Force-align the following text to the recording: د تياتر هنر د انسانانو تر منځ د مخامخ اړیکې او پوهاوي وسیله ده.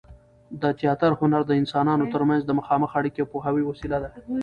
د 0.61 0.63
تياتر 0.79 1.11
هنر 1.19 1.41
د 1.47 1.51
انسانانو 1.61 2.05
تر 2.13 2.21
منځ 2.29 2.41
د 2.45 2.51
مخامخ 2.59 2.91
اړیکې 2.99 3.19
او 3.21 3.29
پوهاوي 3.33 3.63
وسیله 3.65 3.97
ده. 4.03 4.09